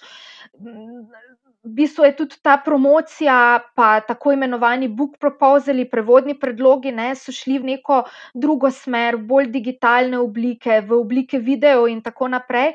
[1.64, 7.32] v bistvu je tudi ta promocija, pa tako imenovani book proposali, prevodni predlogi, ne, so
[7.32, 8.02] šli v neko
[8.34, 12.74] drugo smer, bolj digitalne oblike, v oblike video in tako naprej.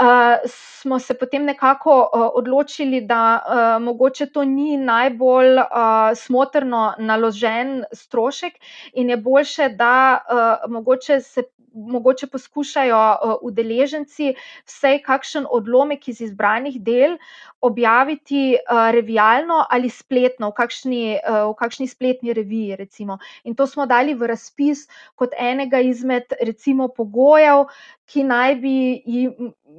[0.00, 6.94] Uh, smo se potem nekako uh, odločili, da uh, mogoče to ni najbolj uh, smotrno
[6.98, 8.54] naložen strošek,
[8.94, 14.34] in je boljše, da uh, mogoče se mogoče poskušajo udeleženci
[14.66, 17.16] vsej kakšen odlomek iz izbranih del
[17.60, 22.76] objaviti uh, revijalno ali spletno, v kakšni, uh, v kakšni spletni reviji.
[22.76, 23.18] Recimo.
[23.44, 27.66] In to smo dali v razpis kot enega izmed recimo, pogojev,
[28.10, 28.76] ki naj bi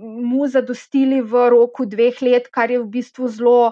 [0.01, 3.71] mu zadostili v roku dveh let, kar je v bistvu zelo.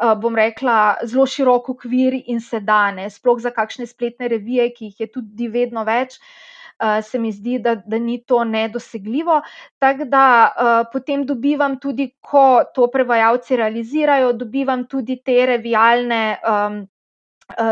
[0.00, 5.08] Bom rekla, zelo širok okvir in sedane, sploh za kakšne spletne revije, ki jih je
[5.12, 6.16] tudi vedno več.
[6.16, 6.59] Uh,
[7.02, 9.40] se mi zdi, da, da ni to nedosegljivo.
[9.78, 16.38] Tako da uh, potem dobivam tudi, ko to prevajalci realizirajo, dobivam tudi te revijalne.
[16.46, 16.86] Um,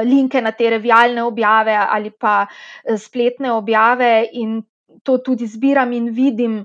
[0.04, 2.48] Linke na te revijalne objave ali pa
[2.98, 4.56] spletne objave, in
[5.02, 6.64] to tudi zbiram in vidim,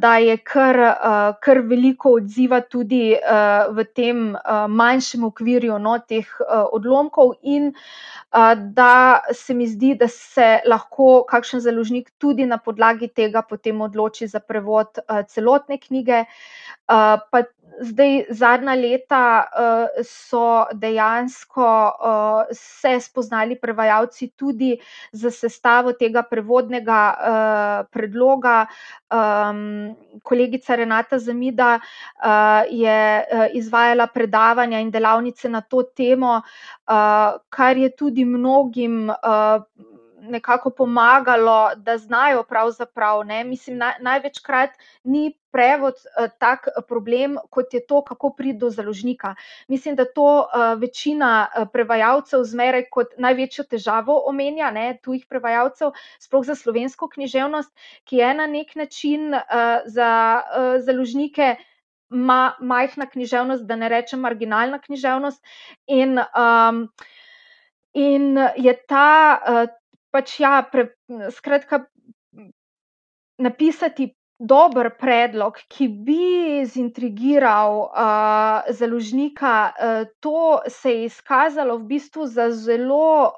[0.00, 0.76] da je kar,
[1.40, 3.14] kar veliko odziva tudi
[3.76, 4.32] v tem
[4.68, 7.70] manjšem okvirju no, teh odlomkov, in
[8.74, 14.26] da se mi zdi, da se lahko kakšen založnik tudi na podlagi tega potem odloči
[14.26, 16.24] za prevod celotne knjige.
[16.86, 17.44] Pa
[17.82, 19.22] zdaj zadnja leta
[20.04, 20.42] so
[20.74, 21.68] dejansko
[22.52, 24.76] se spoznali prevajalci tudi
[25.12, 27.00] za sestavo tega prevodnega
[27.90, 28.66] predloga.
[30.22, 31.80] Kolegica Renata Zamida
[32.70, 32.98] je
[33.54, 36.40] izvajala predavanja in delavnice na to temo,
[37.50, 39.10] kar je tudi mnogim
[40.22, 44.70] nekako pomagalo, da znajo pravzaprav, ne, mislim, največkrat
[45.04, 45.94] ni prevod
[46.38, 49.34] tak problem, kot je to, kako priti do založnika.
[49.68, 50.46] Mislim, da to
[50.80, 58.16] večina prevajalcev zmeraj kot največjo težavo omenja, ne, tujih prevajalcev, sploh za slovensko književnost, ki
[58.16, 59.34] je na neki način
[59.84, 60.42] za
[60.78, 61.56] založnike
[62.60, 65.44] majhna književnost, da ne rečem marginalna književnost,
[65.86, 66.18] in
[67.94, 69.38] in je ta
[70.12, 70.60] pač ja,
[71.32, 71.84] skratka,
[73.42, 77.84] napisati dober predlog, ki bi zintrigiral
[78.74, 79.52] založnika,
[80.20, 83.30] to se je izkazalo v bistvu za zelo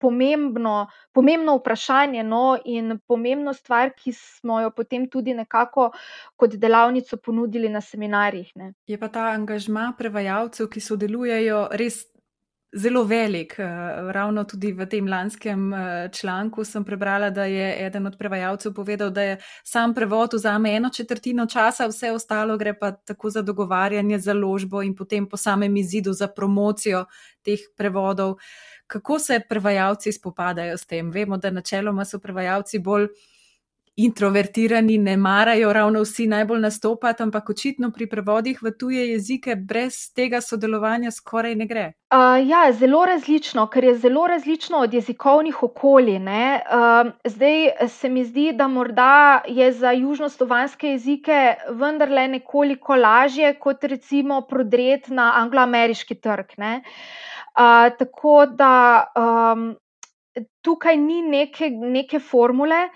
[0.00, 5.92] pomembno, pomembno vprašanje, no, in pomembno stvar, ki smo jo potem tudi nekako
[6.36, 8.72] kot delavnico ponudili na seminarjih, ne.
[8.86, 12.02] Je pa ta angažma prevajalcev, ki sodelujejo, res
[12.72, 13.54] zelo velik.
[14.12, 15.72] Ravno tudi v tem lanskem
[16.12, 20.90] članku sem prebrala, da je eden od prevajalcev povedal, da je sam prevod vzame eno
[20.90, 26.12] četrtino časa, vse ostalo gre pa tako za dogovarjanje, založbo in potem po samem izidu
[26.12, 27.04] za promocijo
[27.42, 28.36] teh prevodov.
[28.86, 31.10] Kako se prevajalci spopadajo s tem?
[31.10, 33.08] Vemo, da načeloma so prevajalci bolj
[33.98, 39.96] introvertirani, ne marajo ravno vsi najbolj nastopati, ampak očitno pri prevodih v tuje jezike brez
[40.14, 41.86] tega sodelovanja skoraj ne gre.
[42.46, 46.60] ja, zelo različno, ker je zelo različno od jezikovnih okolij, ne,
[47.24, 54.40] zdaj se mi zdi, da morda je za južnoslovanske jezike vendarle nekoliko lažje kot recimo
[54.40, 56.82] prodreti na angloameriški trg, ne.
[57.98, 59.02] tako da
[60.64, 62.88] tukaj ni neke, neke formule,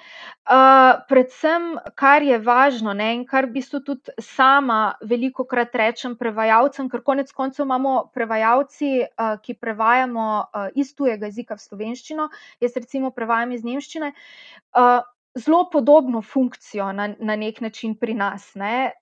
[1.09, 1.68] predvsem,
[1.99, 7.32] kar je važno, ne, in kar v bistvu tudi sama velikokrat rečem prevajalcem, ker konec
[7.32, 8.93] koncev imamo prevajalci,
[9.45, 10.28] ki prevajamo
[10.74, 12.28] iz tujega jezika v slovenščino,
[12.61, 14.12] jaz recimo prevajam iz nemščine,
[15.34, 18.93] zelo podobno funkcijo na, na neki način pri nas, ne,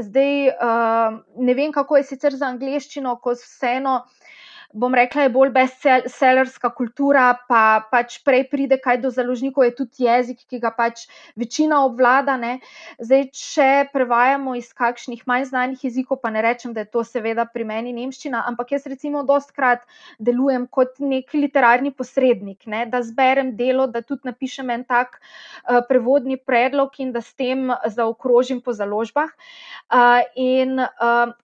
[0.00, 0.32] zdaj
[1.36, 4.00] ne vem, kako je sicer z angleščino, ko vseeno,
[4.72, 10.04] bom rekla, je bolj bestsellerska kultura pa pač prej pride kaj do založnikov, je tudi
[10.04, 11.06] jezik, ki ga pač
[11.38, 12.58] večina obvlada, ne.
[13.00, 17.46] Zdaj, če prevajamo iz kakšnih manj znanih jezikov, pa ne rečem, da je to seveda
[17.48, 19.86] pri meni nemščina, ampak jaz recimo dostikrat
[20.20, 25.16] delujem kot neki literarni posrednik, ne, da zberem delo, da tudi napišem en tak
[25.88, 29.32] prevodni predlog in da s tem zaokrožim po založbah.
[30.36, 30.76] in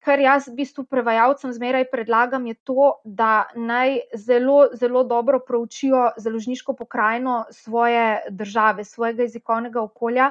[0.04, 6.10] kar jaz v bistvu prevajalcem zmeraj predlagam, je to, da naj zelo, zelo dobro proučijo
[6.16, 10.30] založniško pokrajino svoje države, svojega jezikovnega okolja,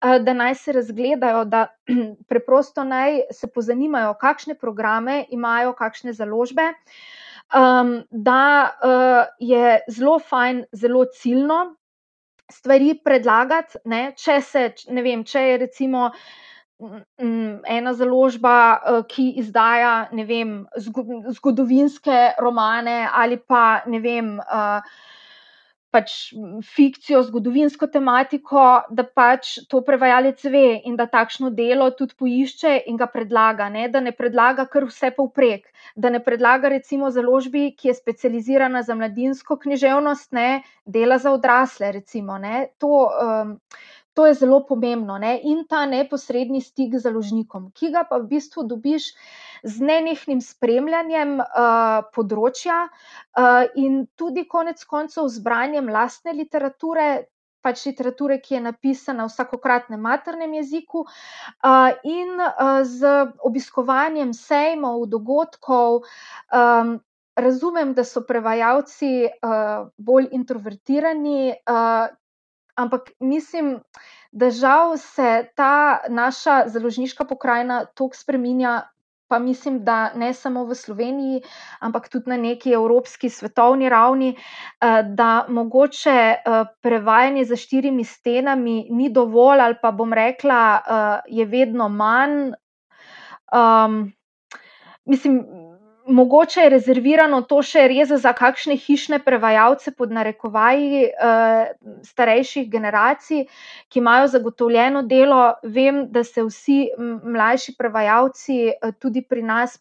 [0.00, 1.66] da naj se razgledajo, da
[2.30, 6.72] preprosto naj se pozanimajo, kakšne programe imajo kakšne založbe,
[8.10, 8.70] da
[9.38, 11.76] je zelo fajn, zelo ciljno
[12.52, 16.10] stvari predlagati, ne, če se, ne vem, če je recimo
[17.68, 18.56] ena založba,
[19.08, 19.94] ki izdaja,
[20.28, 20.62] vem,
[21.38, 24.36] zgodovinske romane ali pa, ne vem,
[25.92, 26.12] pač
[26.72, 28.62] fikcijo, zgodovinsko tematiko,
[28.96, 33.88] da pač to prevajalec ve in da takšno delo tudi poišče in ga predlaga, ne,
[33.92, 35.68] da ne predlaga kar vsepovprek.
[35.96, 41.92] Da ne predlaga recimo založbi, ki je specializirana za mladinsko književnost, ne, dela za odrasle,
[42.00, 43.04] recimo, ne, to
[44.14, 48.28] to je zelo pomembno, ne, in ta neposredni stik z založnikom, ki ga pa v
[48.34, 49.12] bistvu dobiš
[49.62, 51.38] z nenehnim spremljanjem
[52.12, 52.86] področja
[53.78, 57.28] in tudi konec koncev z branjem lastne literature,
[57.62, 61.04] pač literature, ki je napisana v vsakokratnem maternem jeziku,
[62.02, 62.42] in
[62.82, 63.12] z
[63.46, 66.02] obiskovanjem sejmov, dogodkov,
[67.38, 69.30] razumem, da so prevajalci
[69.96, 71.54] bolj introvertirani,
[72.74, 73.80] ampak mislim,
[74.32, 78.82] da žal se ta naša založniška pokrajina toliko spreminja,
[79.28, 81.42] pa mislim, da ne samo v Sloveniji,
[81.80, 84.34] ampak tudi na neki evropski, svetovni ravni,
[85.16, 86.34] da mogoče
[86.82, 90.82] prevajanje za štirimi stenami ni dovolj, ali pa bom rekla,
[91.28, 92.52] je vedno manj.
[93.52, 94.12] Um,
[95.04, 95.40] mislim,
[96.12, 101.72] mogoče je rezervirano to še res za kakšne hišne prevajalce, pod narekovaji, uh,
[102.06, 103.46] starejših generacij,
[103.88, 105.40] ki imajo zagotovljeno delo.
[105.62, 109.78] Vem, da se vsi mlajši prevajalci uh, tudi pri nas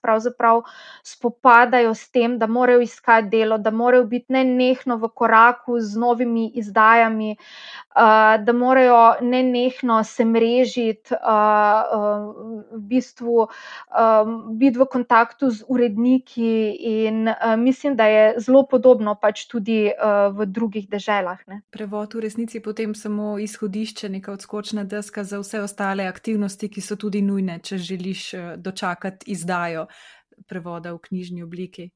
[1.03, 6.51] spopadajo s tem, da morajo iskati delo, da morajo biti nenehno v koraku z novimi
[6.55, 12.31] izdajami, uh, da morajo nenehno se mrežiti, uh, uh,
[12.71, 18.67] v bistvu uh, biti v kontaktu z uredniki zdravniki, in uh, mislim, da je zelo
[18.67, 21.39] podobno pač tudi uh, v drugih deželah.
[21.47, 21.61] Ne.
[21.71, 26.81] Prevod v resnici je potem samo izhodišče, neka odskočna deska za vse ostale aktivnosti, ki
[26.81, 29.87] so tudi nujne, če želiš dočakati izdajo
[30.47, 31.91] prevoda v knjižni obliki.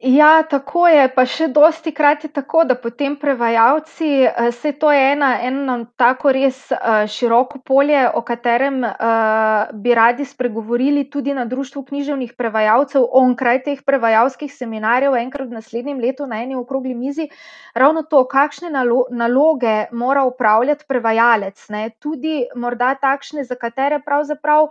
[0.00, 4.08] Ja, tako je, pa še dosti krat je tako, da potem prevajalci,
[4.50, 6.58] vse to je ena, eno tako res
[7.08, 8.82] široko polje, o katerem
[9.80, 16.02] bi radi spregovorili tudi na Društvu književnih prevajalcev, onkraj teh prevajalskih seminarjev, enkrat v naslednjem
[16.02, 17.30] letu na eni okrogli mizi,
[17.72, 18.74] ravno to, kakšne
[19.14, 24.68] naloge mora upravljati prevajalec, ne, tudi morda takšne, za katere pravzaprav.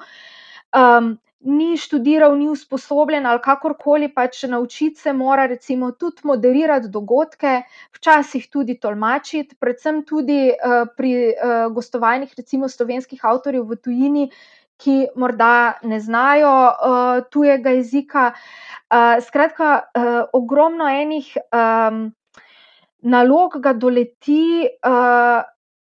[1.44, 7.58] Ni študiral, ni usposobljen ali kakorkoli pač naučiti se mora, recimo, tudi moderirati dogodke,
[7.91, 14.26] včasih tudi tolmačiti, predvsem tudi uh, pri uh, gostovanjih, recimo, slovenskih avtorjev v tujini,
[14.80, 18.30] ki morda ne znajo uh, tujega jezika.
[18.88, 22.06] Uh, skratka, uh, ogromno enih um,
[23.04, 24.70] nalog ga doleti.
[24.80, 25.44] Uh,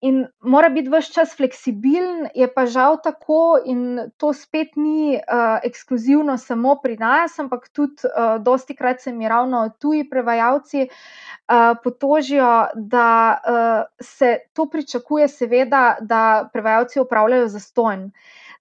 [0.06, 5.58] in mora biti vse čas fleksibilen, je pa žal tako, in to spet ni uh,
[5.66, 11.74] ekskluzivno samo pri nas, ampak tudi uh, dosti krat se mi ravno tuji prevajalci uh,
[11.84, 18.12] potožijo, da uh, se to pričakuje, seveda, da prevajalci upravljajo zastojn.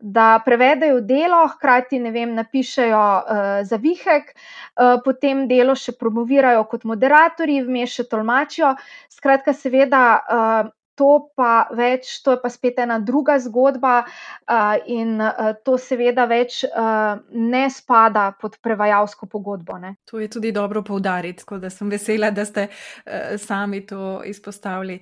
[0.01, 7.61] Da prevedajo delo, hkrati vem, napišejo uh, zavihek, uh, potem delo še promovirajo kot moderatorji,
[7.69, 8.73] vmeš še tolmačijo.
[9.13, 15.21] Skratka, seveda, uh, to pa več, to je pa spet ena druga zgodba, uh, in
[15.21, 19.79] uh, to seveda več uh, ne spada pod prevajalsko pogodbo.
[19.79, 19.97] Ne.
[20.11, 25.01] To je tudi dobro poudariti, tako da sem vesela, da ste uh, sami to izpostavili.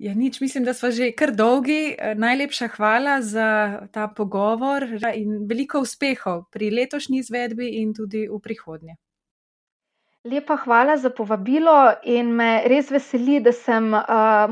[0.00, 1.92] Ja, nič, mislim, da smo že kar dolgi.
[2.16, 3.48] Najlepša hvala za
[3.92, 8.96] ta pogovor in veliko uspehov pri letošnji izvedbi in tudi v prihodnje.
[10.24, 14.02] Lepa hvala za povabilo in me res veseli, da sem uh,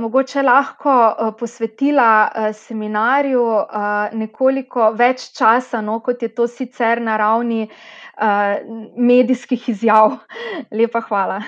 [0.00, 7.02] mogoče lahko uh, posvetila uh, seminarju uh, nekoliko več časa, no, kot je to sicer
[7.04, 8.56] na ravni uh,
[8.96, 10.16] medijskih izjav.
[10.80, 11.42] Lepa hvala.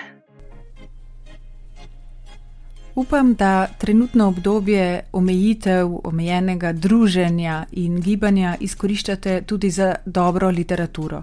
[2.95, 11.23] Upam, da trenutno obdobje omejitev, omejenega druženja in gibanja izkoriščate tudi za dobro literaturo.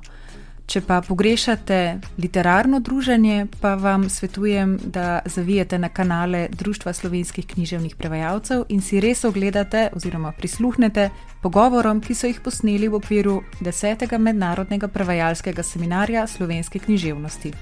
[0.68, 7.96] Če pa pogrešate literarno druženje, pa vam svetujem, da zavijete na kanale Društva slovenskih književnih
[7.96, 11.10] prevajalcev in si res ogledate oziroma prisluhnete
[11.42, 14.18] pogovorom, ki so jih posneli v okviru 10.
[14.20, 17.54] mednarodnega prevajalskega seminarja slovenske književnosti.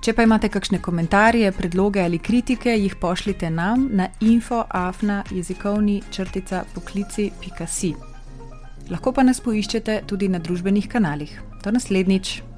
[0.00, 6.62] Če pa imate kakšne komentarje, predloge ali kritike, jih pošljite nam na infoafna jezikovni črtica
[6.74, 8.09] poklici.si.
[8.90, 11.30] Lahko pa nas poiščete tudi na družbenih kanalih.
[11.62, 12.49] Do naslednjič.